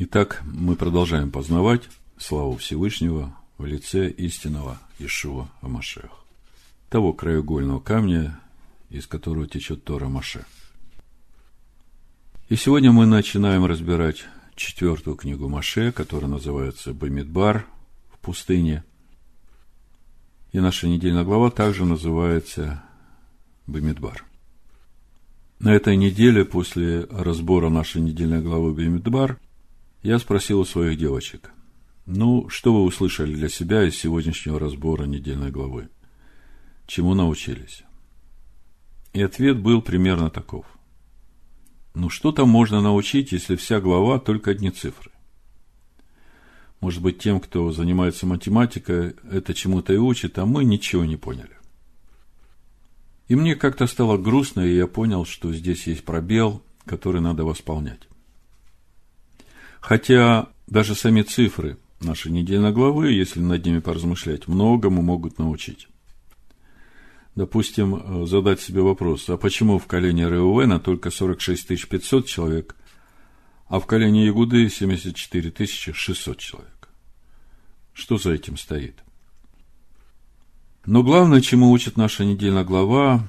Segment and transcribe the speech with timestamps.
[0.00, 1.88] Итак, мы продолжаем познавать
[2.18, 6.24] славу Всевышнего в лице истинного Ишуа Амашех,
[6.88, 8.38] того краеугольного камня,
[8.90, 10.44] из которого течет Тора Маше.
[12.48, 14.24] И сегодня мы начинаем разбирать
[14.54, 17.66] четвертую книгу Маше, которая называется Бамидбар
[18.12, 18.84] в пустыне.
[20.52, 22.84] И наша недельная глава также называется
[23.66, 24.24] Бамидбар.
[25.58, 29.40] На этой неделе, после разбора нашей недельной главы Бамидбар,
[30.08, 31.50] я спросил у своих девочек,
[32.06, 35.90] ну, что вы услышали для себя из сегодняшнего разбора недельной главы?
[36.86, 37.84] Чему научились?
[39.12, 40.64] И ответ был примерно таков.
[41.94, 45.10] Ну, что там можно научить, если вся глава только одни цифры?
[46.80, 51.58] Может быть, тем, кто занимается математикой, это чему-то и учит, а мы ничего не поняли.
[53.26, 58.08] И мне как-то стало грустно, и я понял, что здесь есть пробел, который надо восполнять.
[59.80, 65.88] Хотя даже сами цифры нашей недельной главы, если над ними поразмышлять, многому могут научить.
[67.34, 72.74] Допустим, задать себе вопрос, а почему в колене Реувена только 46 500 человек,
[73.68, 75.52] а в колене Ягуды 74
[75.92, 76.88] 600 человек?
[77.92, 78.96] Что за этим стоит?
[80.84, 83.26] Но главное, чему учит наша недельная глава,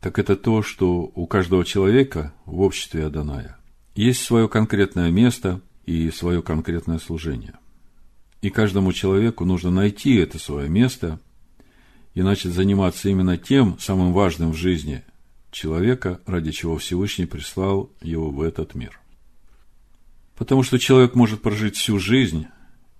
[0.00, 3.59] так это то, что у каждого человека в обществе Аданая
[3.94, 7.54] есть свое конкретное место и свое конкретное служение.
[8.42, 11.20] И каждому человеку нужно найти это свое место
[12.14, 15.02] и начать заниматься именно тем самым важным в жизни
[15.50, 18.98] человека, ради чего Всевышний прислал его в этот мир.
[20.36, 22.46] Потому что человек может прожить всю жизнь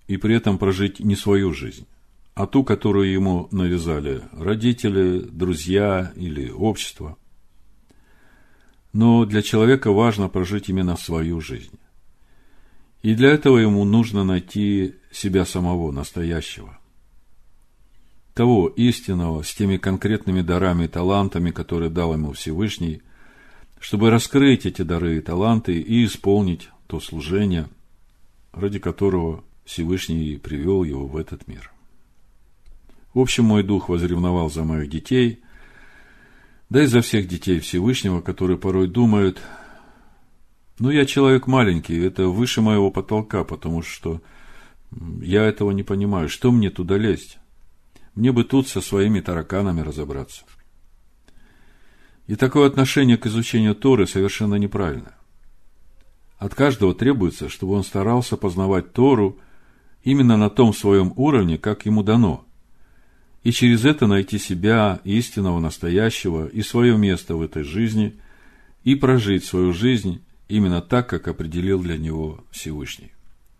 [0.08, 1.86] и при этом прожить не свою жизнь
[2.40, 7.18] а ту, которую ему навязали родители, друзья или общество.
[8.92, 11.78] Но для человека важно прожить именно свою жизнь.
[13.02, 16.78] И для этого ему нужно найти себя самого, настоящего.
[18.34, 23.02] Того истинного, с теми конкретными дарами и талантами, которые дал ему Всевышний,
[23.80, 27.68] чтобы раскрыть эти дары и таланты и исполнить то служение,
[28.52, 31.72] ради которого Всевышний привел его в этот мир.
[33.14, 35.40] В общем, мой дух возревновал за моих детей,
[36.70, 39.40] да и за всех детей Всевышнего, которые порой думают,
[40.78, 44.22] ну, я человек маленький, это выше моего потолка, потому что
[45.20, 46.28] я этого не понимаю.
[46.28, 47.38] Что мне туда лезть?
[48.14, 50.44] Мне бы тут со своими тараканами разобраться.
[52.28, 55.14] И такое отношение к изучению Торы совершенно неправильно.
[56.38, 59.38] От каждого требуется, чтобы он старался познавать Тору
[60.02, 62.46] именно на том своем уровне, как ему дано–
[63.42, 68.18] и через это найти себя, истинного, настоящего, и свое место в этой жизни,
[68.84, 73.12] и прожить свою жизнь именно так, как определил для него Всевышний.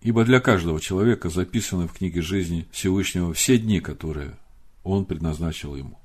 [0.03, 4.37] Ибо для каждого человека записаны в книге жизни Всевышнего все дни, которые
[4.83, 5.99] он предназначил ему.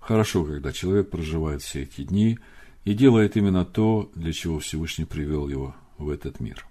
[0.00, 2.38] Хорошо, когда человек проживает все эти дни
[2.84, 6.66] и делает именно то, для чего Всевышний привел его в этот мир.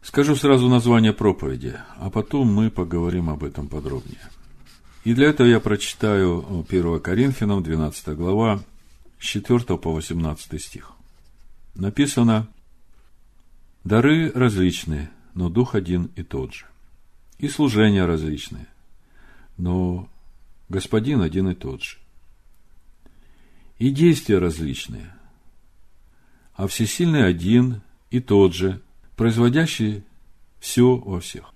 [0.00, 4.20] Скажу сразу название проповеди, а потом мы поговорим об этом подробнее.
[5.04, 8.62] И для этого я прочитаю 1 Коринфянам, 12 глава,
[9.18, 10.92] с 4 по 18 стих.
[11.74, 12.48] Написано,
[13.84, 16.66] «Дары различные, но Дух один и тот же.
[17.38, 18.68] И служения различные,
[19.56, 20.08] но
[20.72, 21.98] Господин один и тот же.
[23.78, 25.14] И действия различные,
[26.54, 28.80] а всесильный один и тот же,
[29.14, 30.02] производящий
[30.60, 31.52] все во всех.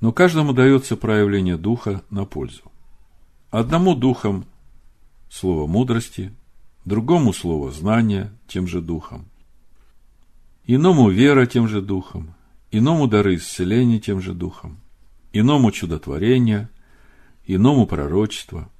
[0.00, 2.62] Но каждому дается проявление духа на пользу.
[3.50, 4.44] Одному духом
[5.28, 6.32] слово мудрости,
[6.84, 9.26] другому слово знания тем же духом,
[10.64, 12.34] иному вера тем же духом,
[12.70, 14.78] иному дары исцеления тем же духом,
[15.32, 16.68] иному чудотворение,
[17.46, 18.70] иному пророчество,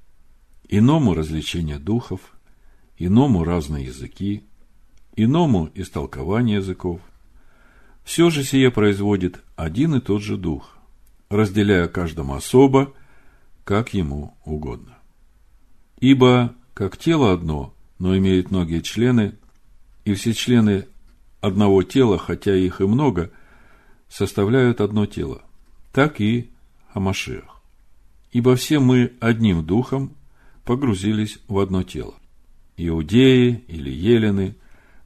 [0.68, 2.20] иному развлечение духов,
[2.96, 4.44] иному разные языки,
[5.16, 7.00] иному истолкование языков.
[8.04, 10.77] Все же сие производит один и тот же дух,
[11.30, 12.92] разделяя каждому особо,
[13.64, 14.98] как ему угодно.
[16.00, 19.34] Ибо, как тело одно, но имеет многие члены,
[20.04, 20.86] и все члены
[21.40, 23.30] одного тела, хотя их и много,
[24.08, 25.42] составляют одно тело,
[25.92, 26.50] так и
[26.92, 27.62] Амашиах.
[28.32, 30.14] Ибо все мы одним духом
[30.64, 32.14] погрузились в одно тело.
[32.76, 34.54] Иудеи или елены,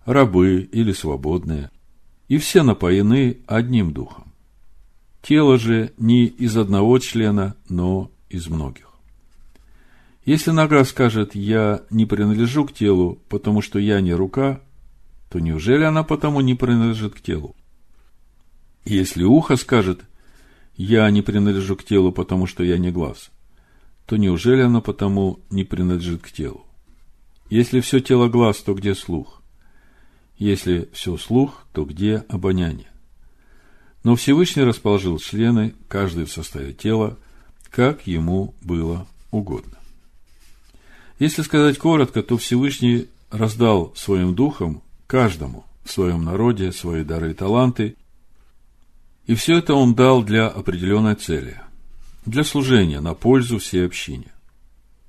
[0.05, 1.71] рабы или свободные,
[2.29, 4.32] и все напоены одним духом.
[5.23, 8.89] Тело же не из одного члена, но из многих.
[10.25, 14.61] Если нога скажет «я не принадлежу к телу, потому что я не рука»,
[15.31, 17.57] то неужели она потому не принадлежит к телу?
[18.85, 20.01] Если ухо скажет,
[20.77, 23.31] я не принадлежу к телу, потому что я не глаз,
[24.07, 26.67] то неужели оно потому не принадлежит к телу?
[27.49, 29.43] Если все тело глаз, то где слух?
[30.37, 32.92] Если все слух, то где обоняние?
[34.05, 37.19] Но Всевышний расположил члены, каждый в составе тела,
[37.71, 39.79] как ему было угодно.
[41.19, 47.35] Если сказать коротко, то Всевышний раздал своим духом каждому в своем народе свои дары и
[47.35, 47.97] таланты,
[49.27, 51.61] и все это он дал для определенной цели,
[52.27, 54.33] для служения на пользу всей общине.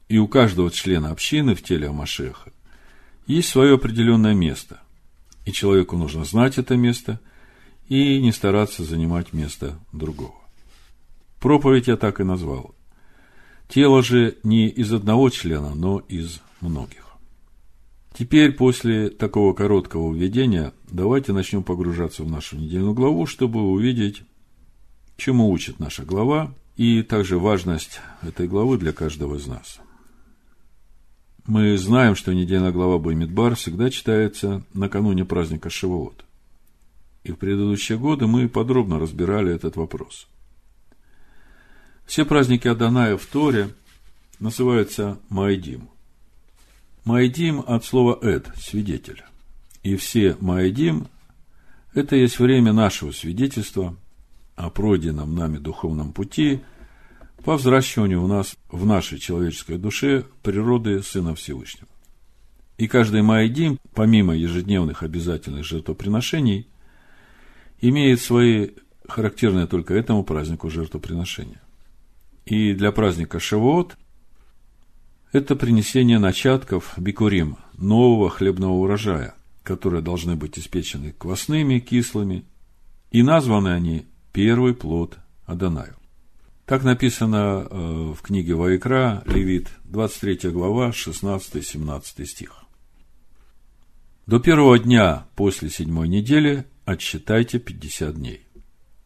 [0.07, 2.51] И у каждого члена общины в теле Амашеха
[3.25, 4.80] есть свое определенное место,
[5.46, 7.19] и человеку нужно знать это место
[7.88, 10.36] и не стараться занимать место другого.
[11.40, 12.74] Проповедь я так и назвал.
[13.68, 17.04] Тело же не из одного члена, но из многих.
[18.18, 24.22] Теперь, после такого короткого введения, давайте начнем погружаться в нашу недельную главу, чтобы увидеть,
[25.18, 29.80] чему учит наша глава, и также важность этой главы для каждого из нас.
[31.46, 36.24] Мы знаем, что недельная глава Баймидбар всегда читается накануне праздника Шивоот.
[37.24, 40.28] И в предыдущие годы мы подробно разбирали этот вопрос.
[42.06, 43.70] Все праздники Аданая в Торе
[44.40, 45.90] называются Майдим.
[47.06, 49.24] Майдим от слова «эд»– свидетель.
[49.84, 51.08] И все Майдим–
[51.94, 53.96] это есть время нашего свидетельства
[54.56, 56.62] о пройденном нами духовном пути
[57.44, 61.88] по взращиванию у нас в нашей человеческой душе природы Сына Всевышнего.
[62.78, 66.68] И каждый Майдим, помимо ежедневных обязательных жертвоприношений,
[67.90, 68.70] имеет свои
[69.08, 71.62] характерные только этому празднику жертвоприношения.
[72.46, 73.98] И для праздника Шавуот
[75.34, 82.46] это принесение начатков бикурим, нового хлебного урожая, которые должны быть испечены квасными, кислыми,
[83.12, 85.96] и названы они первый плод Адонаю.
[86.66, 92.64] Так написано э, в книге Ваикра, Левит, 23 глава, 16-17 стих.
[94.26, 98.48] До первого дня после седьмой недели отсчитайте 50 дней.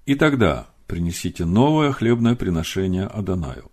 [0.05, 3.71] И тогда принесите новое хлебное приношение Адонаю.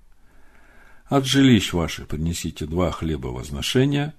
[1.06, 4.14] От жилищ ваших принесите два хлеба возношения,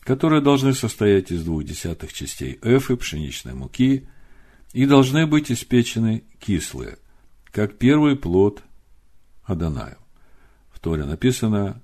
[0.00, 4.08] которые должны состоять из двух десятых частей эфы пшеничной муки
[4.72, 6.98] и должны быть испечены кислые,
[7.50, 8.62] как первый плод
[9.44, 9.98] Адонаю.
[10.70, 11.82] В Торе написано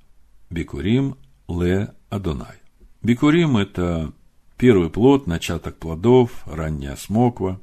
[0.51, 1.17] Бикурим
[1.49, 2.57] ле Адонай.
[3.03, 4.13] Бикурим– это
[4.59, 7.61] первый плод, начаток плодов, ранняя смоква.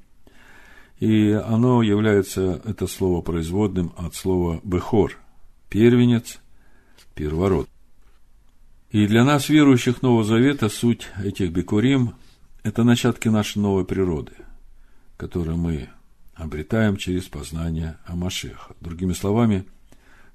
[0.99, 5.17] И оно является, это слово, производным от слова «бехор»–
[5.69, 6.39] первенец,
[7.13, 7.69] первород.
[8.91, 12.15] И для нас, верующих Нового Завета, суть этих бекурим–
[12.63, 14.31] это начатки нашей новой природы,
[15.17, 15.89] которую мы
[16.33, 18.73] обретаем через познание Амашеха.
[18.79, 19.65] Другими словами,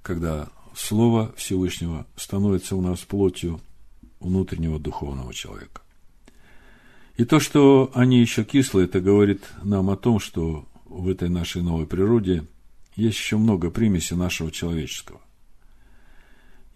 [0.03, 3.61] когда Слово Всевышнего становится у нас плотью
[4.21, 5.81] внутреннего духовного человека.
[7.20, 11.61] И то, что они еще кислые, это говорит нам о том, что в этой нашей
[11.61, 12.46] новой природе
[12.96, 15.20] есть еще много примесей нашего человеческого.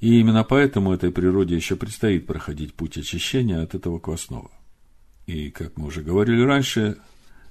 [0.01, 4.51] И именно поэтому этой природе еще предстоит проходить путь очищения от этого квасного.
[5.27, 6.99] И, как мы уже говорили раньше,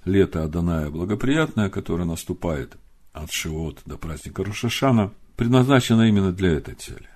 [0.06, 2.78] лето Аданая благоприятное, которое наступает
[3.12, 7.10] от Шивот до праздника Рушашана, предназначено именно для этой цели.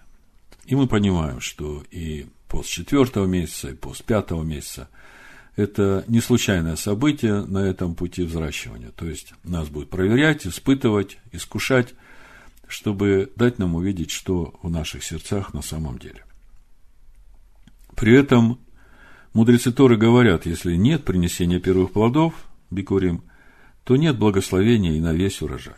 [0.65, 4.89] И мы понимаем, что и пост четвертого месяца, и пост пятого месяца–
[5.58, 8.92] это не случайное событие на этом пути взращивания.
[8.92, 11.94] То есть, нас будет проверять, испытывать, искушать–
[12.68, 16.24] чтобы дать нам увидеть, что в наших сердцах на самом деле.
[17.96, 18.60] При этом
[19.34, 22.34] мудрецы Торы говорят, если нет принесения первых плодов,
[22.70, 23.24] бикурим,
[23.84, 25.76] то нет благословения и на весь урожай.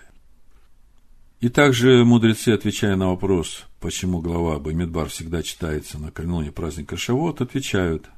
[1.39, 8.09] И также мудрецы, отвечая на вопрос, почему глава Бамидбар всегда читается накануне праздника Шавот, отвечают,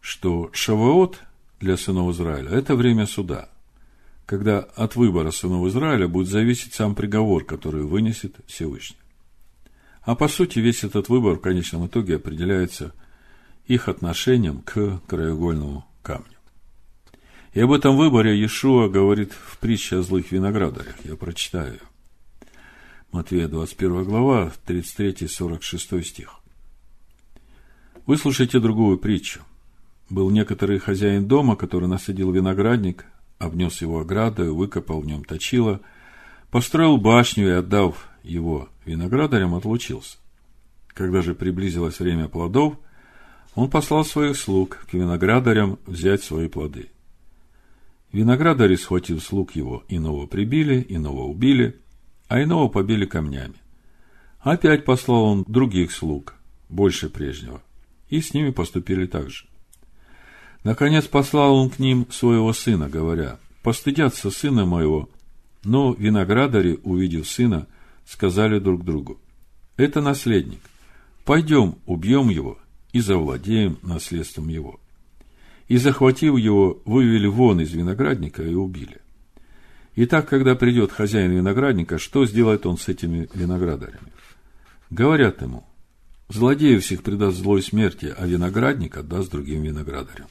[0.00, 1.20] что Шаваот
[1.60, 3.48] для сынов Израиля– это время суда–
[4.30, 8.96] когда от выбора сынов Израиля будет зависеть сам приговор, который вынесет Всевышний.
[10.02, 12.94] А по сути, весь этот выбор в конечном итоге определяется
[13.66, 16.38] их отношением к краеугольному камню.
[17.54, 20.94] И об этом выборе Иешуа говорит в притче о злых виноградарях.
[21.04, 21.80] Я прочитаю ее.
[23.10, 26.36] Матвея 21 глава, 33-46 стих.
[28.06, 29.40] Выслушайте другую притчу.
[30.10, 33.06] Был некоторый хозяин дома, который насадил виноградник,
[33.38, 35.80] обнес его оградой, выкопал в нем точило,
[36.50, 40.18] построил башню и, отдав его виноградарям, отлучился.
[40.88, 42.74] Когда же приблизилось время плодов,
[43.54, 46.90] он послал своих слуг к виноградарям взять свои плоды.
[48.12, 51.78] Виноградари, схватив слуг его, иного прибили, иного убили,
[52.26, 53.54] а иного побили камнями.
[54.40, 56.34] Опять послал он других слуг,
[56.68, 57.62] больше прежнего,
[58.08, 59.49] и с ними поступили так же.
[60.62, 65.08] Наконец послал он к ним своего сына, говоря, «Постыдятся сына моего».
[65.64, 67.66] Но виноградари, увидев сына,
[68.06, 69.18] сказали друг другу,
[69.76, 70.60] «Это наследник.
[71.24, 72.58] Пойдем, убьем его
[72.92, 74.80] и завладеем наследством его».
[75.68, 79.00] И, захватив его, вывели вон из виноградника и убили.
[79.96, 84.12] Итак, когда придет хозяин виноградника, что сделает он с этими виноградарями?
[84.90, 85.64] Говорят ему,
[86.28, 90.26] злодеев всех предаст злой смерти, а виноградник отдаст другим виноградарям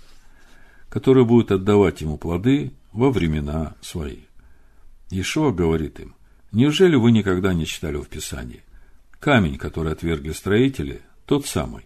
[0.90, 4.24] которые будут отдавать ему плоды во времена свои.
[5.12, 6.16] Ишуа говорит им,
[6.52, 8.64] неужели вы никогда не читали в Писании?
[9.20, 11.86] Камень, который отвергли строители, тот самый,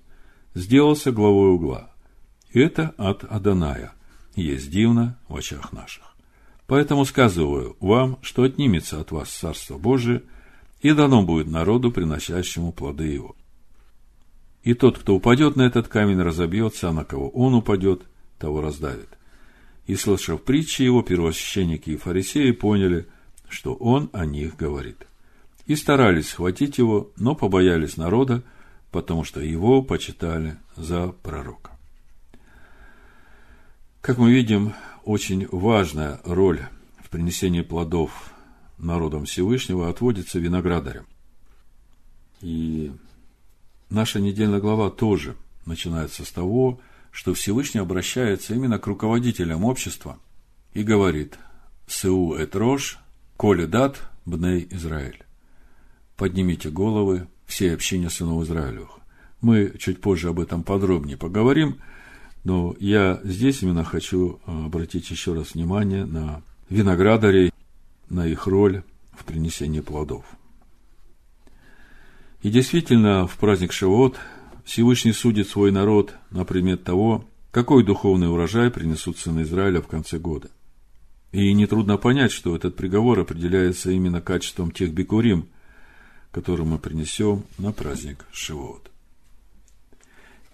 [0.53, 1.91] сделался главой угла.
[2.51, 3.93] И это от Аданая,
[4.35, 6.03] есть дивно в очах наших.
[6.67, 10.23] Поэтому сказываю вам, что отнимется от вас Царство Божие,
[10.81, 13.35] и дано будет народу, приносящему плоды его.
[14.63, 18.03] И тот, кто упадет на этот камень, разобьется, а на кого он упадет,
[18.43, 19.07] того раздавит.
[19.87, 23.07] И, слышав притчи его, первосвященники и фарисеи поняли,
[23.47, 25.07] что он о них говорит.
[25.65, 28.43] И старались схватить его, но побоялись народа,
[28.91, 31.71] потому что его почитали за пророка.
[34.01, 34.73] Как мы видим,
[35.05, 36.59] очень важная роль
[37.01, 38.33] в принесении плодов
[38.77, 41.05] народом Всевышнего отводится виноградарям.
[42.41, 42.91] И
[43.89, 50.17] наша недельная глава тоже начинается с того, что Всевышний обращается именно к руководителям общества
[50.73, 51.37] и говорит
[51.87, 52.97] «Сеу эт рош,
[53.37, 55.23] коли дат бней Израиль».
[56.17, 58.99] Поднимите головы всей общине сынов Израилевых.
[59.41, 61.77] Мы чуть позже об этом подробнее поговорим,
[62.43, 67.53] но я здесь именно хочу обратить еще раз внимание на виноградарей,
[68.09, 70.25] на их роль в принесении плодов.
[72.41, 74.17] И действительно, в праздник Шавот
[74.63, 80.17] Всевышний судит свой народ на предмет того, какой духовный урожай принесут сыны Израиля в конце
[80.17, 80.49] года.
[81.31, 85.47] И нетрудно понять, что этот приговор определяется именно качеством тех бикурим,
[86.31, 88.89] которые мы принесем на праздник Шивот.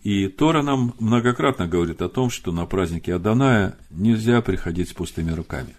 [0.03, 5.31] И Тора нам многократно говорит о том, что на празднике Аданая нельзя приходить с пустыми
[5.31, 5.75] руками.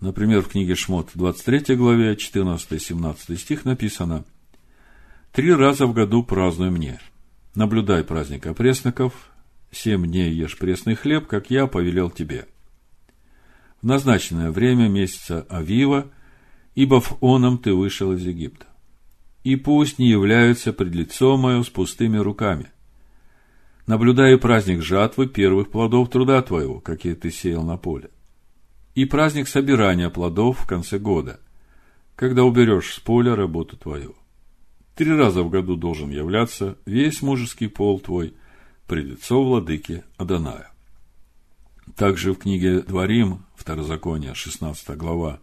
[0.00, 4.24] Например, в книге Шмот, 23 главе, 14-17 стих написано
[5.32, 7.00] «Три раза в году празднуй мне,
[7.56, 9.14] Наблюдай праздник опресноков,
[9.70, 12.46] семь дней ешь пресный хлеб, как я повелел тебе.
[13.80, 16.06] В назначенное время месяца Авива,
[16.74, 18.66] ибо в оном ты вышел из Египта.
[19.42, 22.66] И пусть не являются пред лицом мое с пустыми руками.
[23.86, 28.10] Наблюдай праздник жатвы первых плодов труда твоего, какие ты сеял на поле.
[28.94, 31.40] И праздник собирания плодов в конце года,
[32.16, 34.14] когда уберешь с поля работу твою.
[34.96, 38.32] Три раза в году должен являться весь мужеский пол твой
[38.86, 40.72] при лицо владыки Аданая.
[41.96, 45.38] Также в книге Дворим, Второзаконие, 16 глава,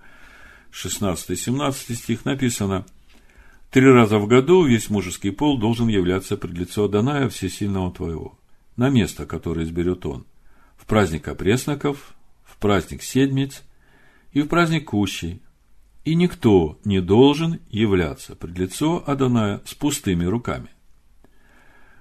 [0.72, 2.84] 16-17 стих написано
[3.70, 8.40] «Три раза в году весь мужеский пол должен являться пред лицо Аданая Всесильного твоего,
[8.76, 10.26] на место, которое изберет он,
[10.78, 13.62] в праздник опресноков, в праздник седмиц
[14.32, 15.44] и в праздник кущей,
[16.06, 20.70] и никто не должен являться пред лицо Адоная с пустыми руками.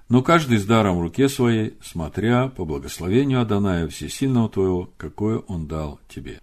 [0.09, 5.67] Но каждый с даром в руке своей, смотря по благословению Адоная Всесильного твоего, какое он
[5.67, 6.41] дал тебе.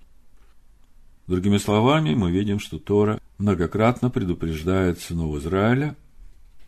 [1.27, 5.97] Другими словами, мы видим, что Тора многократно предупреждает сынов Израиля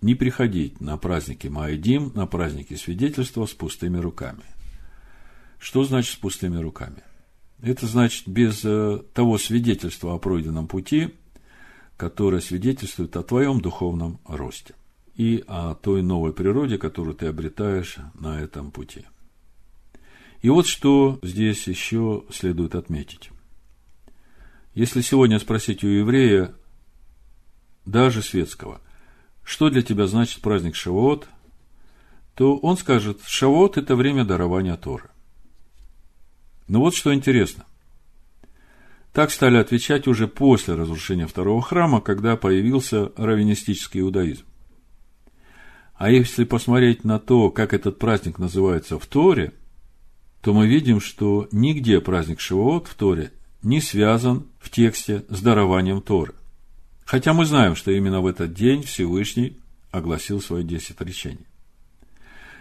[0.02, 4.44] не приходить на праздники Маидим, на праздники свидетельства с пустыми руками.
[5.58, 7.02] Что значит с пустыми руками?
[7.62, 11.14] Это значит без э, того свидетельства о пройденном пути,
[11.96, 14.74] которое свидетельствует о твоем духовном росте
[15.14, 19.04] и о той новой природе, которую ты обретаешь на этом пути.
[20.40, 23.30] И вот что здесь еще следует отметить.
[24.74, 26.52] Если сегодня спросить у еврея,
[27.84, 28.80] даже светского,
[29.44, 31.28] что для тебя значит праздник Шавуот,
[32.34, 35.11] то он скажет, Шавуот– это время дарования Торы.
[36.72, 37.66] Но вот что интересно.
[39.12, 44.44] Так стали отвечать уже после разрушения второго храма, когда появился раввинистический иудаизм.
[45.92, 49.52] А если посмотреть на то, как этот праздник называется в Торе,
[50.40, 56.00] то мы видим, что нигде праздник Шивоот в Торе не связан в тексте с дарованием
[56.00, 56.32] Торы.
[57.04, 59.58] Хотя мы знаем, что именно в этот день Всевышний
[59.90, 61.46] огласил свои десять речений.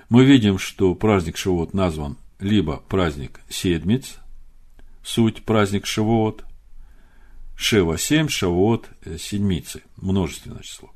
[0.10, 4.18] мы видим, что праздник Шивот назван либо праздник Седмиц,
[5.04, 6.44] суть праздник Шивот,
[7.56, 10.92] Шева 7, Шавот, э, седмицы, множественное число.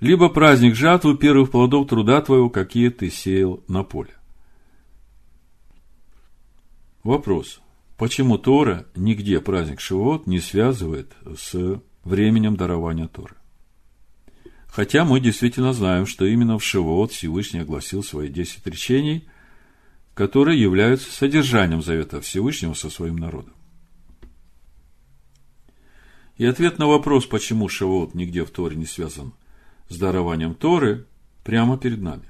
[0.00, 4.10] Либо праздник жатвы первых плодов труда твоего, какие ты сеял на поле.
[7.04, 7.60] Вопрос.
[7.96, 13.36] Почему Тора нигде праздник Шивот не связывает с временем дарования Торы?
[14.66, 19.28] Хотя мы действительно знаем, что именно в Шивот Всевышний огласил свои десять речений,
[20.14, 23.52] которые являются содержанием Завета Всевышнего со своим народом.
[26.36, 29.34] И ответ на вопрос, почему Шивот нигде в Торе не связан
[29.88, 31.06] с дарованием Торы,
[31.44, 32.28] прямо перед нами.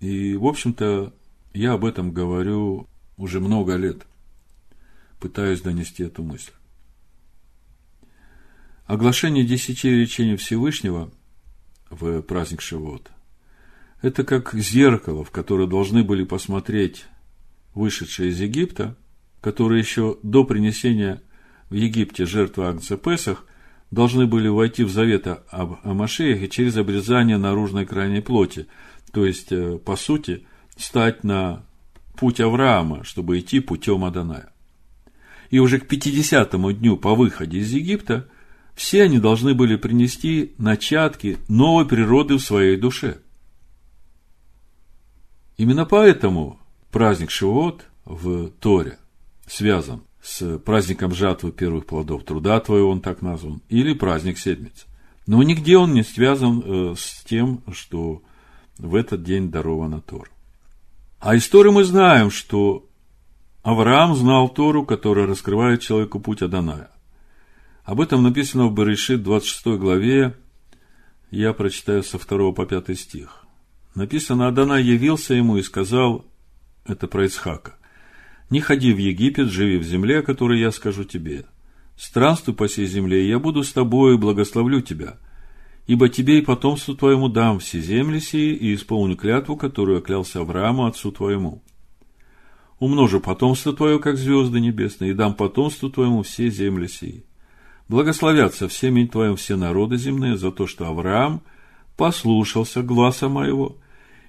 [0.00, 1.14] И, в общем-то,
[1.54, 4.06] я об этом говорю уже много лет,
[5.18, 6.52] пытаюсь донести эту мысль.
[8.84, 11.10] Оглашение десяти речений Всевышнего
[11.90, 13.10] в праздник Шивот–
[14.00, 17.06] это как зеркало, в которое должны были посмотреть
[17.74, 18.96] вышедшие из Египта,
[19.40, 21.22] которые еще до принесения
[21.70, 23.44] в Египте жертвы Агнца Песах
[23.90, 28.66] должны были войти в завет об Амашеях через обрезание наружной крайней плоти,
[29.12, 31.64] то есть, э, по сути, стать на
[32.18, 34.52] путь Авраама, чтобы идти путем Аданая.
[35.50, 38.28] И уже к 50-му дню по выходе из Египта–
[38.78, 43.18] все они должны были принести начатки новой природы в своей душе.
[45.58, 46.60] Именно поэтому
[46.92, 48.98] праздник Шивот в Торе
[49.46, 54.86] связан с праздником жатвы первых плодов труда твоего, он так назван, или праздник Седмиц.
[55.26, 58.22] Но нигде он не связан э, с тем, что
[58.78, 60.30] в этот день дарована Тора.
[61.18, 62.86] А из мы знаем, что
[63.62, 66.90] Авраам знал Тору, которая раскрывает человеку путь Аданая.
[67.82, 70.36] Об этом написано в Барышит 26 главе,
[71.32, 73.47] я прочитаю со 2 по 5 стих.
[73.94, 76.24] Написано, Адана явился ему и сказал,
[76.84, 77.76] это про Ицхака,
[78.50, 81.44] «Не ходи в Египет, живи в земле, о которой я скажу тебе.
[81.96, 85.18] Странствуй по сей земле, и я буду с тобой и благословлю тебя.
[85.86, 90.86] Ибо тебе и потомству твоему дам все земли сии, и исполню клятву, которую оклялся Аврааму,
[90.86, 91.62] отцу твоему.
[92.78, 97.24] Умножу потомство твое, как звезды небесные, и дам потомству твоему все земли сии.
[97.88, 101.42] Благословятся всеми твоим все народы земные за то, что Авраам
[101.98, 103.76] послушался гласа моего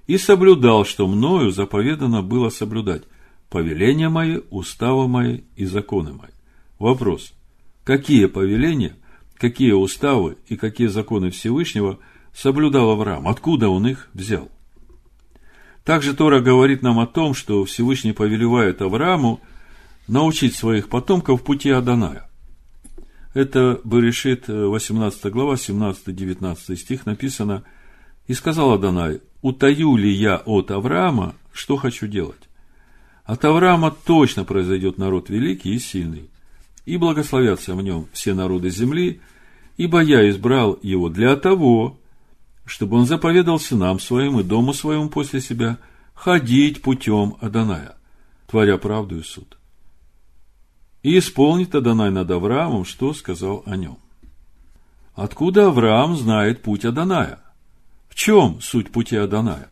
[0.08, 3.04] и соблюдал, что мною заповедано было соблюдать
[3.50, 6.32] повеления мои, уставы мои и законы мои.
[6.80, 7.32] Вопрос.
[7.84, 8.96] Какие повеления,
[9.36, 12.00] какие уставы и какие законы Всевышнего
[12.34, 13.28] соблюдал Авраам?
[13.28, 14.50] Откуда он их взял?
[15.86, 19.42] Также Тора говорит нам о том, что Всевышний повелевает Аврааму
[20.08, 22.29] научить своих потомков пути Аданая.
[23.34, 27.64] Это Берешит, 18 э, глава, 17-19 стих написано,
[28.28, 32.50] «И сказал Адонай, утаю ли я от Авраама, что хочу делать?
[33.26, 36.30] От Авраама точно произойдет народ великий и сильный,
[36.86, 39.22] и благословятся в нем все народы земли,
[39.78, 42.00] ибо я избрал его для того,
[42.66, 45.78] чтобы он заповедал сынам своим и дому своему после себя
[46.16, 47.96] ходить путем Аданая,
[48.48, 49.59] творя правду и суд
[51.10, 53.98] и исполнит Адонай над Авраамом, что сказал о нем.
[55.16, 57.40] Откуда Авраам знает путь Адоная?
[58.10, 59.72] В чем суть пути Адоная?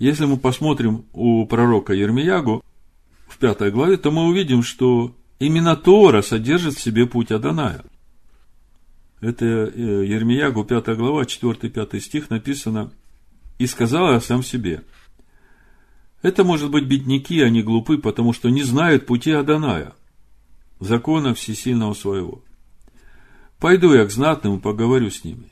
[0.00, 2.64] Если мы посмотрим у пророка Ермиягу
[3.28, 7.84] в пятой главе, то мы увидим, что именно Тора содержит в себе путь Адоная.
[9.20, 12.90] Это э, Ермиягу, 5 глава, 4-5 стих написано
[13.60, 14.82] «И сказал я сам себе,
[16.22, 19.92] это, может быть, бедняки, они глупы, потому что не знают пути Адоная
[20.84, 22.42] закона всесильного своего.
[23.58, 25.48] Пойду я к знатным и поговорю с ними,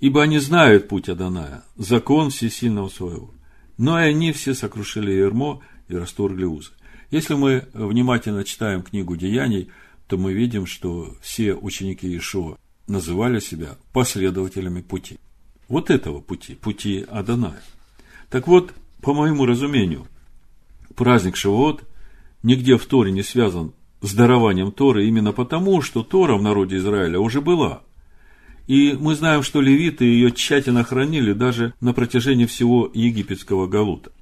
[0.00, 3.30] ибо они знают путь Аданая, закон всесильного своего.
[3.76, 6.70] Но и они все сокрушили ермо и расторгли узы.
[7.10, 9.68] Если мы внимательно читаем книгу Деяний,
[10.08, 15.18] то мы видим, что все ученики Иешуа называли себя последователями пути.
[15.68, 17.62] Вот этого пути, пути Аданая.
[18.30, 20.06] Так вот, по моему разумению,
[20.94, 21.84] праздник Шавуот
[22.42, 27.18] нигде в Торе не связан с дарованием Торы именно потому, что Тора в народе Израиля
[27.18, 27.82] уже была.
[28.66, 34.12] И мы знаем, что левиты ее тщательно хранили даже на протяжении всего египетского галута.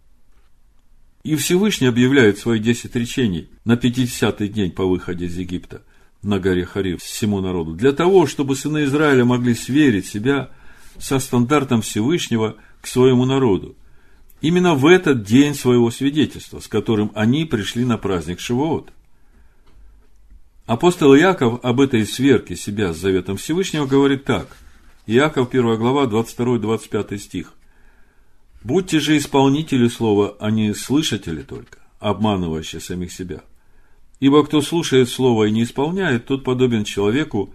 [1.25, 5.83] И Всевышний объявляет свои десять речений на 50-й день по выходе из Египта
[6.23, 10.51] на горе Хариф всему народу, для того, чтобы сыны Израиля могли сверить себя
[10.99, 13.77] со стандартом Всевышнего к своему народу.
[14.41, 18.93] Именно в этот день своего свидетельства, с которым они пришли на праздник Шивоот.
[20.67, 24.57] Апостол Иаков об этой сверке себя с заветом Всевышнего говорит так.
[25.07, 27.53] Иаков, 1 глава, 22-25 стих.
[28.65, 33.43] Будьте же исполнители слова, а не слышатели только, обманывающие самих себя.
[34.19, 37.55] Ибо кто слушает слово и не исполняет, тот подобен человеку,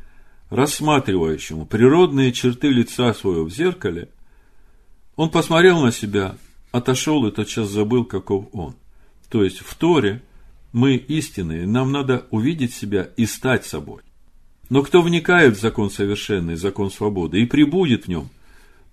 [0.50, 4.08] рассматривающему природные черты лица своего в зеркале.
[5.18, 6.38] Он посмотрел на себя,
[6.72, 8.76] отошел и тотчас забыл, каков он.
[9.30, 10.22] То есть в Торе
[10.74, 14.02] мы истинные, нам надо увидеть себя и стать собой.
[14.70, 18.30] Но кто вникает в закон совершенный, закон свободы, и прибудет в нем,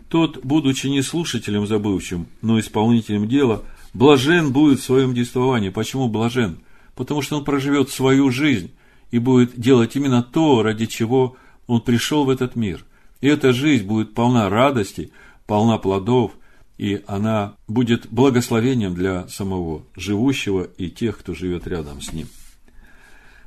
[0.08, 3.62] тот, будучи не слушателем забывчим, но исполнителем дела,
[3.94, 5.68] блажен будет в своем действовании.
[5.68, 6.58] Почему блажен?
[6.94, 8.72] Потому что он проживет свою жизнь
[9.10, 11.36] и будет делать именно то, ради чего
[11.66, 12.84] он пришел в этот мир.
[13.20, 15.12] И эта жизнь будет полна радости,
[15.46, 16.32] полна плодов,
[16.78, 22.28] и она будет благословением для самого живущего и тех, кто живет рядом с ним.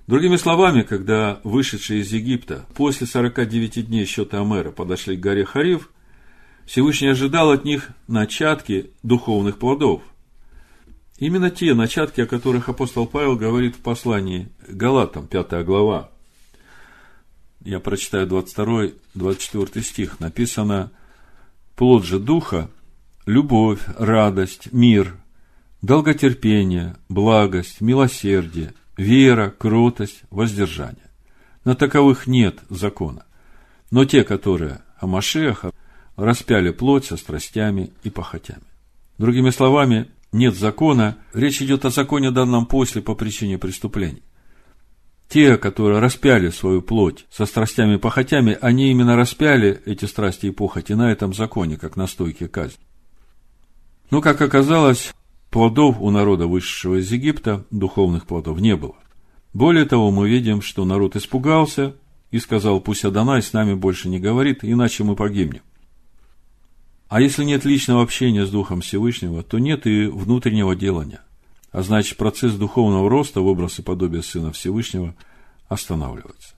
[0.05, 5.89] Другими словами, когда вышедшие из Египта после 49 дней счета Амера подошли к горе Харив,
[6.65, 10.01] Всевышний ожидал от них начатки духовных плодов.
[11.17, 16.09] Именно те начатки, о которых апостол Павел говорит в послании Галатам, 5 глава.
[17.63, 20.19] Я прочитаю 22-24 стих.
[20.19, 20.91] Написано,
[21.75, 22.69] плод же духа,
[23.25, 25.15] любовь, радость, мир,
[25.81, 31.09] долготерпение, благость, милосердие, вера, кротость, воздержание.
[31.63, 33.25] На таковых нет закона.
[33.91, 35.71] Но те, которые о Машеха,
[36.15, 38.63] распяли плоть со страстями и похотями.
[39.17, 44.23] Другими словами, нет закона, речь идет о законе, данном после по причине преступлений.
[45.27, 50.51] Те, которые распяли свою плоть со страстями и похотями, они именно распяли эти страсти и
[50.51, 52.83] похоти на этом законе, как на стойке казни.
[54.11, 55.13] Но, как оказалось,
[55.51, 58.95] Плодов у народа, вышедшего из Египта, духовных плодов не было.
[59.53, 61.93] Более того, мы видим, что народ испугался
[62.31, 65.61] и сказал, пусть Адонай с нами больше не говорит, иначе мы погибнем.
[67.09, 71.19] А если нет личного общения с Духом Всевышнего, то нет и внутреннего делания.
[71.71, 75.15] А значит, процесс духовного роста в образ и подобие Сына Всевышнего
[75.67, 76.55] останавливается.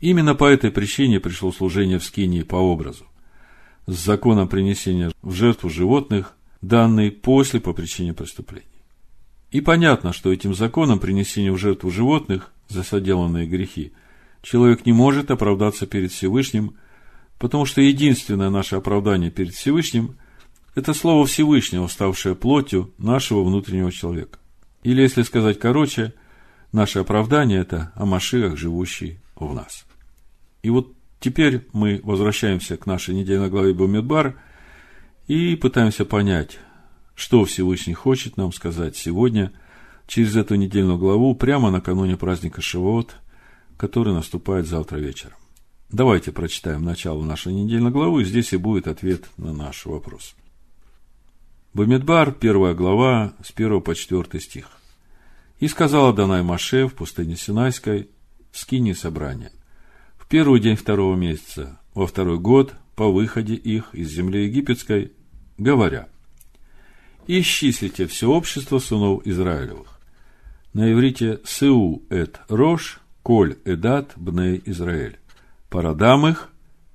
[0.00, 3.04] Именно по этой причине пришло служение в Скинии по образу.
[3.86, 8.66] С законом принесения в жертву животных данный после по причине преступлений.
[9.50, 13.92] И понятно, что этим законом принесения в жертву животных за соделанные грехи
[14.40, 16.76] человек не может оправдаться перед Всевышним,
[17.38, 20.16] потому что единственное наше оправдание перед Всевышним–
[20.74, 24.38] это Слово Всевышнего, ставшее плотью нашего внутреннего человека.
[24.82, 26.14] Или, если сказать короче,
[26.72, 29.84] наше оправдание– это о Машиах, живущий в нас.
[30.62, 34.36] И вот теперь мы возвращаемся к нашей недельной главе Бумидбар–
[35.32, 36.58] и пытаемся понять,
[37.14, 39.50] что Всевышний хочет нам сказать сегодня
[40.06, 43.16] через эту недельную главу прямо накануне праздника Шивот,
[43.78, 45.38] который наступает завтра вечером.
[45.90, 50.34] Давайте прочитаем начало нашей недельной главы, здесь и будет ответ на наш вопрос.
[51.72, 54.68] Бамидбар, первая глава, с 1 по 4 стих.
[55.60, 58.10] «И сказала Данай Маше в пустыне Синайской,
[58.52, 59.52] скини собрание.
[60.18, 65.12] В первый день второго месяца, во второй год, по выходе их из земли египетской,
[65.62, 66.08] говоря,
[67.26, 70.00] «Исчислите все общество сынов Израилевых».
[70.72, 75.18] На иврите «Сеу эт рош, коль эдат бней Израиль».
[75.68, 76.50] По родам их,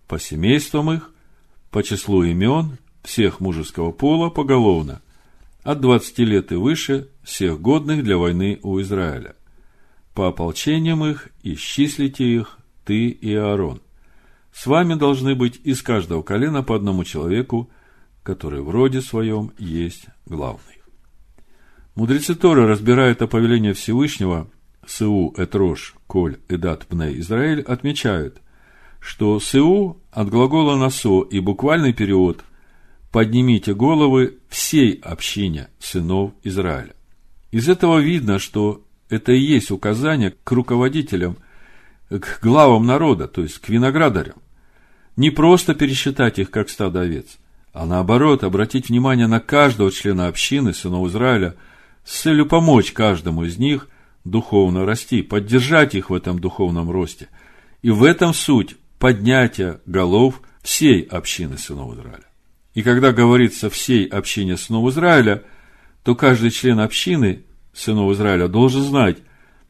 [0.08, 1.12] по семействам их,
[1.72, 5.02] по числу имен всех мужеского пола поголовно,
[5.64, 9.36] от двадцати лет и выше всех годных для войны у Израиля.
[10.14, 13.82] По ополчениям их исчислите их ты и Аарон.
[14.54, 17.70] С вами должны быть из каждого колена по одному человеку,
[18.28, 20.82] который в роде своем есть главный.
[21.96, 24.50] Мудрецы Торы разбирают о повелении Всевышнего
[24.86, 28.42] Сеу Этрош Коль Эдат Пней Израиль отмечают,
[29.00, 32.44] что Сеу от глагола насо и буквальный перевод
[33.14, 36.96] «поднимите головы всей общине сынов Израиля».
[37.52, 41.38] Из этого видно, что это и есть указание к руководителям,
[42.10, 44.36] к главам народа, то есть к виноградарям.
[45.16, 47.38] Не просто пересчитать их, как стадо овец,
[47.78, 51.58] а наоборот, обратить внимание на каждого члена общины, сынов Израиля,
[52.04, 53.88] с целью помочь каждому из них
[54.24, 57.30] духовно расти, поддержать их в этом духовном росте.
[57.84, 62.26] И в этом суть поднятия голов всей общины сынов Израиля.
[62.74, 65.44] И когда говорится всей общине сынов Израиля,
[66.04, 69.20] то каждый член общины сынов Израиля должен знать,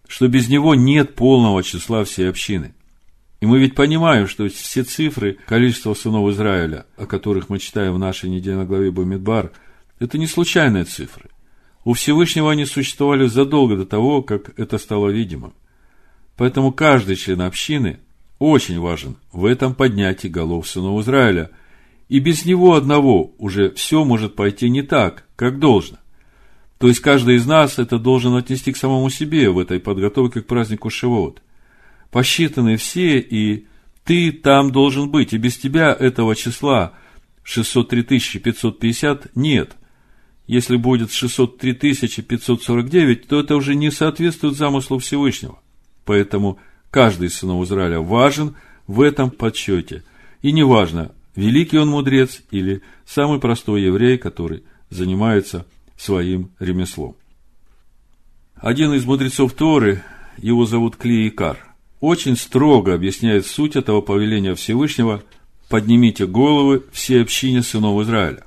[0.08, 2.74] что без него нет полного числа всей общины.
[3.39, 8.00] И мы ведь понимаем, что все цифры количества сынов Израиля, о которых мы читаем в
[8.00, 9.52] нашей недельной главе Бамидбар,
[10.00, 11.30] это не случайные цифры.
[11.84, 15.54] У Всевышнего они существовали задолго до того, как это стало видимым.
[16.36, 18.00] Поэтому каждый член общины
[18.39, 21.50] очень важен в этом поднятии голов сынов Израиля
[22.08, 25.97] И без него одного уже все может пойти не так, как должно.
[26.78, 30.47] То есть каждый из нас это должен отнести к самому себе в этой подготовке к
[30.47, 31.41] празднику Шивот.
[32.12, 33.67] Посчитаны все, и
[34.04, 36.93] ты там должен быть, и без тебя этого числа
[37.43, 38.04] 603
[38.39, 39.76] 550 нет.
[40.48, 45.60] Если будет 603 549, то это уже не соответствует замыслу Всевышнего.
[46.06, 46.58] Поэтому
[46.89, 48.56] каждый из сынов Израиля важен
[48.88, 50.04] в этом подсчете.
[50.41, 55.65] И неважно, великий он мудрец или самый простой еврей, который занимается
[55.98, 57.15] своим ремеслом.
[58.56, 60.04] Один из мудрецов Торы,
[60.38, 61.66] его зовут Клиикар,
[61.99, 65.23] очень строго объясняет суть этого повеления Всевышнего
[65.69, 68.45] «Поднимите головы все общине сынов Израиля».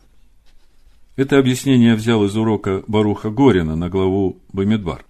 [1.16, 5.04] Это объяснение я взял из урока Баруха Горина на главу Бамидбар.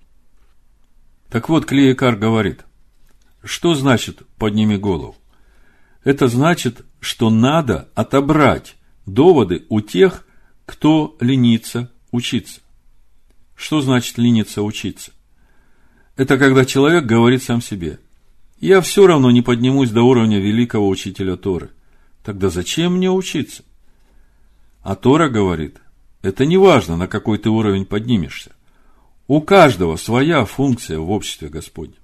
[1.29, 2.65] Так вот, Клеикар говорит,
[3.45, 5.17] что значит «подними голову»?
[6.03, 8.77] Это значит, что надо отобрать
[9.07, 10.27] доводы у тех,
[10.67, 12.61] кто ленится учиться.
[13.55, 15.13] Что значит лениться учиться?
[16.17, 18.01] Это когда человек говорит сам себе,
[18.61, 21.71] я все равно не поднимусь до уровня великого учителя Торы.
[22.23, 23.65] Тогда зачем мне учиться?
[24.83, 25.79] А Тора говорит,
[26.23, 28.53] это не важно, на какой ты уровень поднимешься.
[29.27, 31.97] У каждого своя функция в обществе Господнем.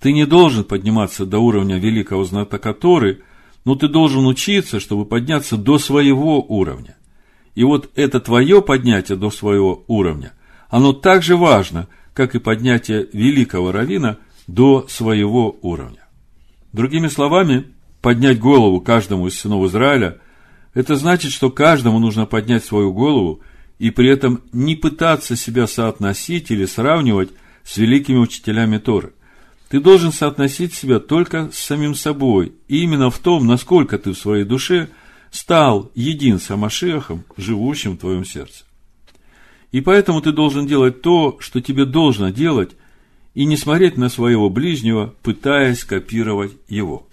[0.00, 3.22] Ты не должен подниматься до уровня великого знатока Торы,
[3.64, 6.96] но ты должен учиться, чтобы подняться до своего уровня.
[7.54, 10.32] И вот это твое поднятие до своего уровня,
[10.70, 16.04] оно так же важно, как и поднятие великого равина до своего уровня.
[16.72, 17.66] Другими словами,
[18.00, 20.18] поднять голову каждому из сынов Израиля,
[20.74, 23.40] это значит, что каждому нужно поднять свою голову
[23.78, 27.30] и при этом не пытаться себя соотносить или сравнивать
[27.62, 29.12] с великими учителями Торы.
[29.68, 34.18] Ты должен соотносить себя только с самим собой, и именно в том, насколько ты в
[34.18, 34.88] своей душе
[35.30, 38.64] стал един с Амашехом, живущим в твоем сердце.
[39.72, 42.70] И поэтому ты должен делать то, что тебе должно делать,
[43.38, 47.06] и не смотреть на своего ближнего, пытаясь копировать его.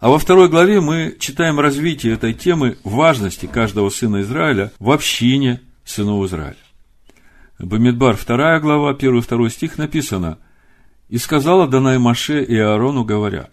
[0.00, 5.60] А во второй главе мы читаем развитие этой темы важности каждого сына Израиля в общине
[5.84, 6.56] сынов Израиля.
[7.58, 10.38] Бамидбар, вторая глава, первый и второй стих написано–
[11.08, 13.50] и сказала Данай Маше и Аарону, говоря,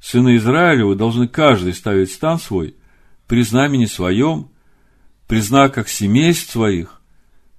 [0.00, 2.76] «Сыны Израилевы должны каждый ставить стан свой
[3.28, 4.48] при знамени своем,
[5.28, 7.01] при знаках семейств своих,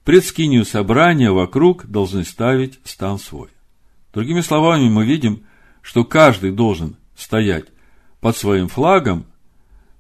[0.04, 0.26] пред
[0.68, 3.50] собрания вокруг должны ставить стан свой».
[4.14, 5.44] Другими словами, мы видим,
[5.82, 7.66] что каждый должен стоять
[8.22, 9.26] под своим флагом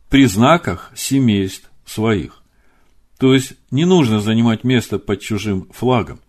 [0.10, 2.44] при знаках семейств своих.
[3.18, 6.20] То есть, не нужно занимать место под чужим флагом.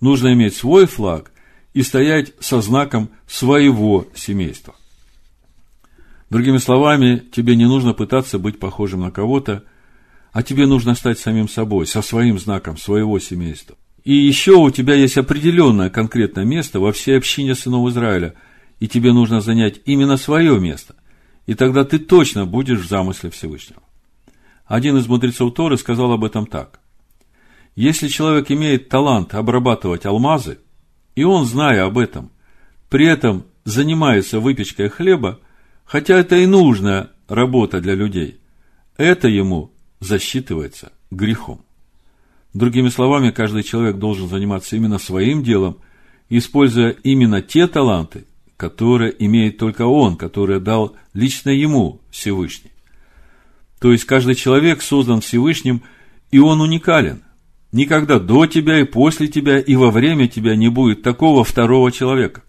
[0.00, 1.32] Нужно иметь свой флаг
[1.74, 4.74] и стоять со знаком своего семейства.
[6.30, 9.64] Другими словами, тебе не нужно пытаться быть похожим на кого-то,
[10.34, 13.76] а тебе нужно стать самим собой, со своим знаком своего семейства.
[14.02, 18.34] И еще у тебя есть определенное конкретное место во всей общине сынов Израиля,
[18.80, 20.96] и тебе нужно занять именно свое место.
[21.46, 23.80] И тогда ты точно будешь в замысле Всевышнего.
[24.66, 26.80] Один из мудрецов Торы сказал об этом так.
[27.76, 30.58] Если человек имеет талант обрабатывать алмазы,
[31.14, 32.32] и он, зная об этом,
[32.90, 35.38] при этом занимается выпечкой хлеба,
[35.84, 38.40] хотя это и нужная работа для людей,
[38.96, 39.73] это ему
[40.04, 41.64] засчитывается грехом.
[42.52, 45.78] Другими словами, каждый человек должен заниматься именно своим делом,
[46.28, 48.24] используя именно те таланты,
[48.56, 52.70] которые имеет только он, которые дал лично ему Всевышний.
[53.80, 55.82] То есть каждый человек создан Всевышним,
[56.30, 57.22] и он уникален.
[57.72, 62.42] Никогда до тебя и после тебя и во время тебя не будет такого второго человека.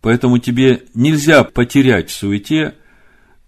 [0.00, 2.74] Поэтому тебе нельзя потерять в суете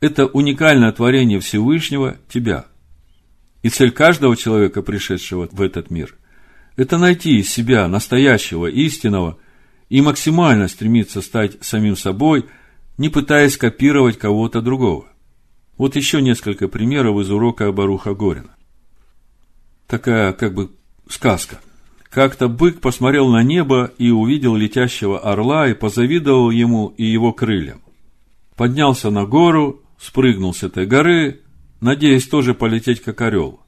[0.01, 2.67] это уникальное творение Всевышнего тебя.
[3.63, 6.17] И цель каждого человека, пришедшего в этот мир,
[6.77, 9.39] это найти из себя настоящего, истинного,
[9.89, 12.47] и максимально стремиться стать самим собой,
[12.99, 15.07] не пытаясь копировать кого-то другого.
[15.77, 18.55] Вот еще несколько примеров из урока Баруха Горина.
[19.87, 20.71] Такая как бы
[21.09, 21.61] сказка.
[22.09, 27.81] Как-то бык посмотрел на небо и увидел летящего орла и позавидовал ему и его крыльям.
[28.57, 31.41] Поднялся на гору, спрыгнул с этой горы,
[31.83, 33.61] надеясь тоже полететь как орел.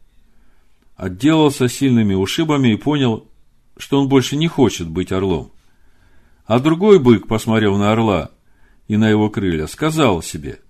[0.96, 3.28] Отделался сильными ушибами и понял,
[3.76, 5.50] что он больше не хочет быть орлом.
[6.46, 8.30] А другой бык, посмотрев на орла
[8.86, 10.60] и на его крылья, сказал себе,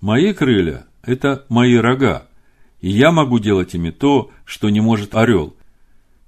[0.00, 2.28] «Мои крылья– это мои рога,
[2.80, 5.56] и я могу делать ими то, что не может орел,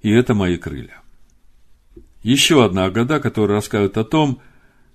[0.01, 1.01] и это мои крылья.
[2.23, 4.39] Еще одна агада, которая рассказывает о том,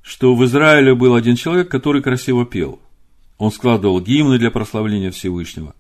[0.03, 2.81] что в Израиле был один человек, который красиво пел.
[3.41, 5.75] Он складывал гимны для прославления Всевышнего.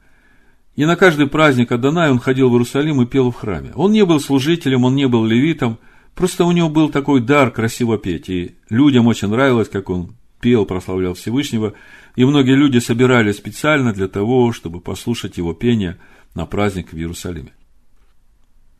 [0.76, 3.72] И на каждый праздник Адонай он ходил в Иерусалим и пел в храме.
[3.74, 5.78] Он не был служителем, он не был левитом,
[6.14, 8.30] просто у него был такой дар красиво петь.
[8.30, 11.74] И людям очень нравилось, как он пел, прославлял Всевышнего.
[12.16, 15.98] И многие люди собирались специально для того, чтобы послушать его пение
[16.34, 17.52] на праздник в Иерусалиме.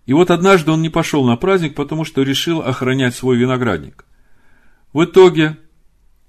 [0.07, 4.07] И вот однажды он не пошел на праздник, потому что решил охранять свой виноградник.
[4.95, 5.59] В итоге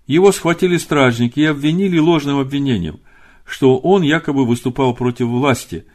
[0.07, 2.99] его схватили стражники и обвинили ложным обвинением,
[3.45, 5.85] что он якобы выступал против власти,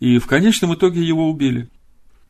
[0.00, 1.68] и в конечном итоге его убили.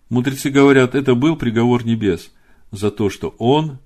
[0.09, 2.31] Мудрецы говорят, это был приговор небес
[2.71, 3.79] за то, что он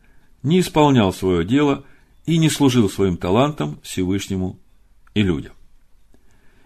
[0.42, 1.84] не исполнял свое дело
[2.24, 4.58] и не служил своим талантом Всевышнему
[5.14, 5.52] и людям.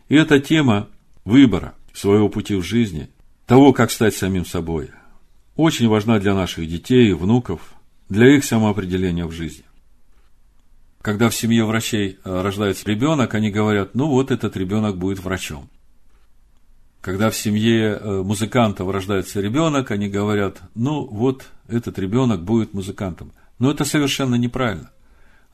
[0.08, 0.88] И эта тема
[1.24, 3.10] выбора своего пути в жизни,
[3.46, 4.90] того, как стать самим собой,
[5.56, 7.74] очень важна для наших детей и внуков,
[8.08, 9.64] для их самоопределения в жизни.
[11.02, 15.70] Когда в семье врачей э, рождается ребенок, они говорят, ну вот этот ребенок будет врачом.
[17.00, 23.32] Когда в семье э, музыкантов рождается ребенок, они говорят, ну вот этот ребенок будет музыкантом.
[23.58, 24.90] Но это совершенно неправильно.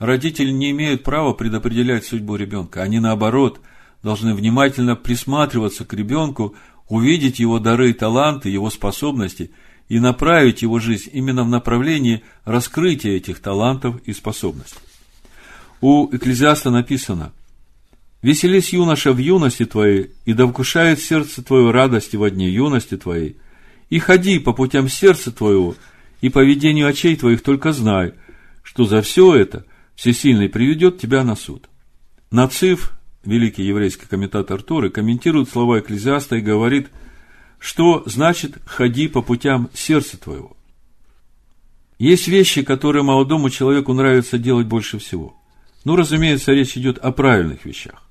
[0.00, 2.82] Родители не имеют права предопределять судьбу ребенка.
[2.82, 3.60] Они, наоборот,
[4.02, 6.56] должны внимательно присматриваться к ребенку,
[6.88, 9.52] увидеть его дары и таланты, его способности
[9.88, 14.80] и направить его жизнь именно в направлении раскрытия этих талантов и способностей.
[15.80, 17.32] У Экклезиаста написано,
[18.22, 23.36] «Веселись, юноша, в юности твоей, и да вкушает сердце твое радости во дне юности твоей,
[23.90, 25.76] и ходи по путям сердца твоего,
[26.22, 28.14] и по видению очей твоих только знай,
[28.62, 31.68] что за все это Всесильный приведет тебя на суд».
[32.30, 32.92] Нацив,
[33.24, 36.88] великий еврейский комментатор Торы, комментирует слова Экклезиаста и говорит,
[37.58, 40.56] что значит «ходи по путям сердца твоего».
[41.98, 45.36] Есть вещи, которые молодому человеку нравится делать больше всего–
[45.86, 48.02] ну, разумеется, речь идет о правильных вещах.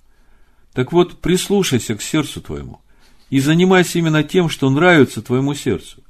[0.72, 2.80] Так вот, прислушайся к сердцу твоему
[3.30, 6.02] и занимайся именно тем, что нравится твоему сердцу.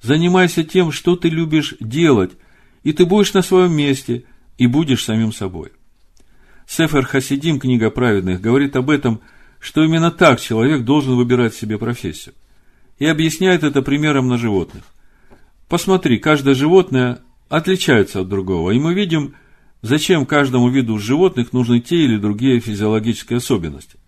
[0.00, 2.32] Занимайся тем, что ты любишь делать,
[2.82, 4.24] и ты будешь на своем месте
[4.56, 5.72] и будешь самим собой.
[6.66, 9.20] Сефер Хасидим, книга праведных, говорит об этом,
[9.60, 12.34] что именно так человек должен выбирать себе профессию.
[12.98, 14.84] И объясняет это примером на животных.
[15.68, 17.18] Посмотри, каждое животное
[17.50, 19.34] отличается от другого, и мы видим,
[19.82, 23.98] Зачем каждому виду животных нужны те или другие физиологические особенности?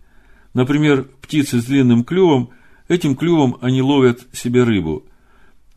[0.53, 2.49] Например, птицы с длинным клювом,
[2.87, 5.03] этим клювом они ловят себе рыбу.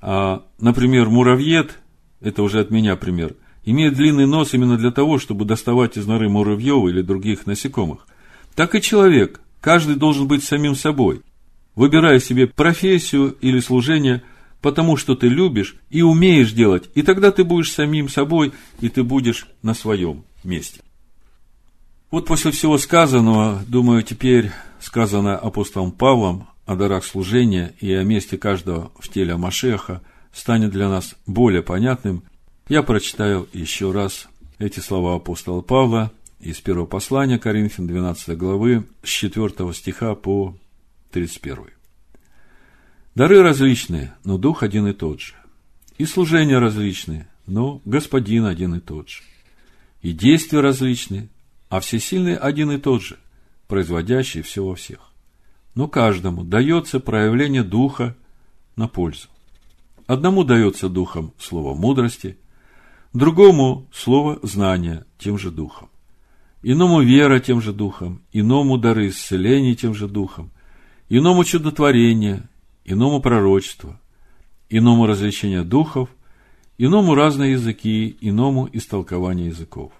[0.00, 1.80] А, например, муравьед,
[2.20, 3.34] это уже от меня пример,
[3.64, 8.06] имеет длинный нос именно для того, чтобы доставать из норы муравьев или других насекомых.
[8.54, 11.22] Так и человек, каждый должен быть самим собой,
[11.74, 14.22] выбирая себе профессию или служение–
[14.60, 19.02] потому что ты любишь и умеешь делать, и тогда ты будешь самим собой, и ты
[19.02, 20.80] будешь на своем месте.
[22.10, 28.38] Вот после всего сказанного, думаю, теперь сказано апостолом Павлом о дарах служения и о месте
[28.38, 32.22] каждого в теле Машеха станет для нас более понятным.
[32.68, 39.08] Я прочитаю еще раз эти слова апостола Павла из первого послания Коринфян 12 главы с
[39.08, 40.54] 4 стиха по
[41.12, 41.77] 31.
[43.18, 45.34] Дары различные, но Дух один и тот же.
[45.96, 49.24] И служения различные, но Господин один и тот же.
[50.02, 51.28] И действия различные,
[51.68, 53.16] а всесильный один и тот же,
[53.66, 55.00] производящий все во всех.
[55.74, 58.14] Но каждому дается проявление Духа
[58.76, 59.26] на пользу.
[60.06, 62.38] Одному дается Духом слово мудрости,
[63.12, 65.90] другому слово знания тем же Духом,
[66.62, 70.52] иному вера тем же Духом, иному дары исцеления тем же Духом,
[71.08, 72.48] иному чудотворение,
[72.92, 74.00] иному пророчество,
[74.68, 76.08] иному развлечение духов,
[76.78, 79.92] иному разные языки, иному истолкование языков.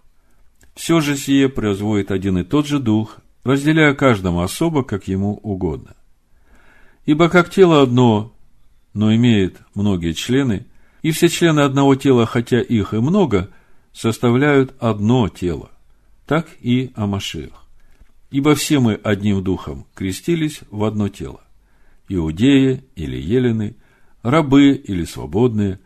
[0.75, 5.97] Все же сие производит один и тот же дух, разделяя каждому особо, как ему угодно.
[7.05, 8.33] Ибо как тело одно,
[8.95, 10.67] но имеет многие члены,
[11.03, 13.51] и все члены одного тела, хотя их и много,
[13.93, 15.71] составляют одно тело,
[16.27, 17.65] так и о Машиах.
[18.31, 21.41] Ибо все мы одним духом крестились в одно тело
[22.09, 23.77] иудеи или елены,
[24.23, 25.81] рабы или свободные,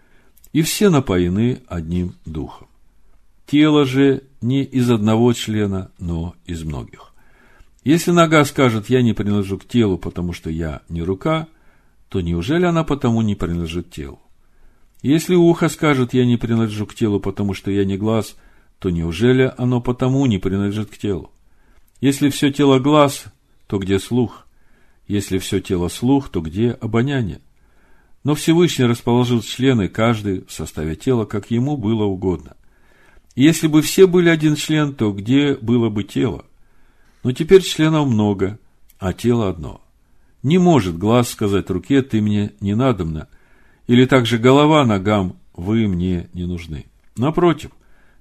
[0.53, 2.69] и все напоены одним духом.
[3.47, 7.13] Тело же не из одного члена, но из многих.
[7.85, 11.49] Если нога скажет, я не принадлежу к телу, потому что я не рука,
[12.09, 14.21] то неужели она потому не принадлежит телу?
[15.03, 18.37] Если ухо скажет, я не принадлежу к телу, потому что я не глаз,
[18.79, 21.33] то неужели оно потому не принадлежит к телу?
[22.01, 23.25] Если все тело глаз,
[23.67, 24.47] то где слух?
[25.07, 27.41] Если все тело слух, то где обоняние?
[28.25, 32.57] Но Всевышний расположил члены, каждый в составе тела, как ему было угодно.
[33.35, 36.45] Если бы все были один член, то где было бы тело?
[37.25, 38.59] Но теперь членов много,
[38.99, 39.81] а тело одно.
[40.43, 43.29] Не может глаз сказать руке «ты мне не надобно»,
[43.87, 46.87] или также голова ногам «вы мне не нужны».
[47.17, 47.71] Напротив,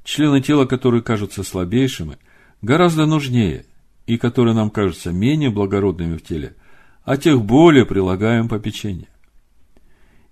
[0.04, 2.18] члены тела, которые кажутся слабейшими,
[2.62, 3.66] гораздо нужнее,
[4.08, 6.56] и которые нам кажутся менее благородными в теле,
[7.04, 9.08] а тех более прилагаем попечение.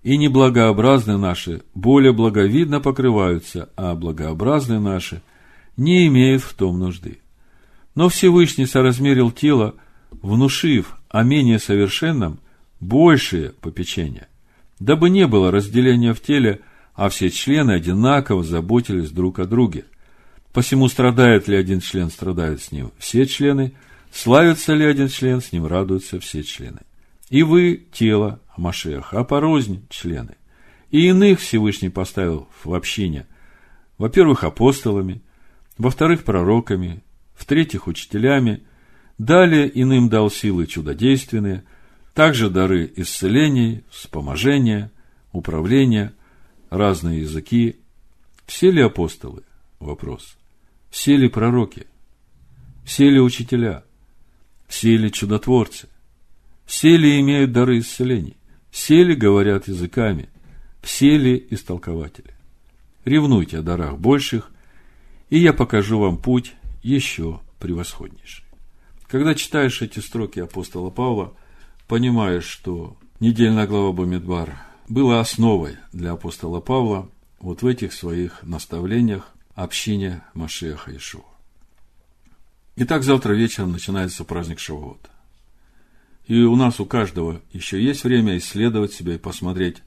[0.02, 5.22] И неблагообразные наши более благовидно покрываются, а благообразные наши
[5.76, 7.18] не имеют в том нужды.
[7.94, 9.74] Но Всевышний соразмерил тело,
[10.10, 12.38] внушив о менее совершенном
[12.80, 14.28] большее попечение,
[14.78, 16.60] дабы не было разделения в теле,
[16.94, 19.84] а все члены одинаково заботились друг о друге.
[20.52, 23.72] Посему страдает ли один член, страдают с ним все члены,
[24.12, 26.80] славится ли один член, с ним радуются все члены.
[27.28, 30.36] И вы– тело Машеха, а порознь– члены.
[30.90, 33.26] И иных Всевышний поставил в общине,
[33.98, 35.22] во-первых, апостолами,
[35.78, 37.02] во-вторых, пророками,
[37.34, 38.64] в-третьих, учителями,
[39.18, 41.64] далее иным дал силы чудодейственные,
[42.14, 44.90] также дары исцелений, вспоможения,
[45.32, 46.12] управления,
[46.70, 47.76] разные языки.
[48.46, 49.44] Все ли апостолы?
[49.78, 50.36] Вопрос.
[50.90, 51.86] Все ли пророки?
[52.84, 53.84] Все ли учителя?
[54.70, 55.88] Все ли чудотворцы?
[56.64, 58.36] Все ли имеют дары исцелений?
[58.70, 60.28] Все ли говорят языками?
[60.80, 62.32] Все ли истолкователи?
[63.04, 64.52] Ревнуйте о дарах больших,
[65.28, 66.54] и я покажу вам путь
[66.84, 68.44] еще превосходнейший.
[69.08, 71.34] Когда читаешь эти строки апостола Павла,
[71.88, 74.56] понимаешь, что недельная глава Бамидбар
[74.88, 77.10] была основой для апостола Павла
[77.40, 81.24] вот в этих своих наставлениях общине Машеха Ишуа.
[82.82, 85.10] Итак, завтра вечером начинается праздник Шавуот.
[86.26, 89.82] И у нас у каждого еще есть время исследовать себя и посмотреть,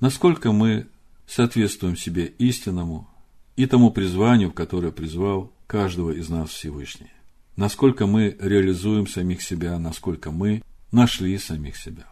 [0.00, 0.86] насколько мы
[1.26, 3.08] соответствуем себе истинному
[3.56, 7.10] и тому призванию, которое призвал каждого из нас Всевышний.
[7.56, 10.62] Насколько мы реализуем самих себя, насколько мы
[10.92, 12.04] нашли самих себя.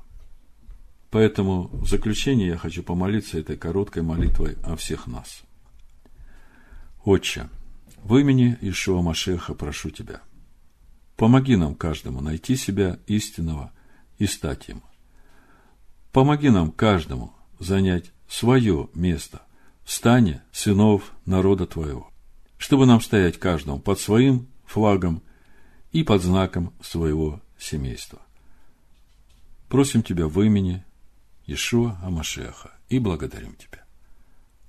[1.10, 5.42] Поэтому в заключение я хочу помолиться этой короткой молитвой о всех нас.
[7.04, 7.50] Отче,
[8.04, 10.20] в имени Ишуа Машеха прошу Тебя,
[11.16, 13.72] помоги нам каждому найти себя истинного
[14.18, 14.82] и стать им.
[16.12, 19.42] Помоги нам каждому занять свое место
[19.84, 22.10] в стане сынов народа Твоего,
[22.56, 25.22] чтобы нам стоять каждому под своим флагом
[25.92, 28.20] и под знаком своего семейства.
[29.68, 30.84] Просим Тебя в имени
[31.46, 33.84] Ишуа Амашеха и благодарим Тебя.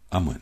[0.09, 0.41] Амин.